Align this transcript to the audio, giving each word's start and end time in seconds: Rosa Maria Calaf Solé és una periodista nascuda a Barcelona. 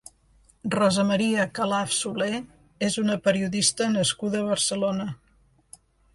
Rosa 0.75 1.03
Maria 1.09 1.45
Calaf 1.59 1.93
Solé 1.97 2.31
és 2.89 2.97
una 3.03 3.19
periodista 3.29 3.91
nascuda 3.99 4.43
a 4.43 4.49
Barcelona. 4.51 5.09